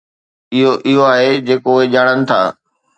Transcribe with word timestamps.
اھو 0.53 0.69
اھو 0.87 0.99
آھي 1.13 1.29
جيڪو 1.47 1.71
اھي 1.79 1.85
ڄاڻن 1.93 2.19
ٿا. 2.29 2.41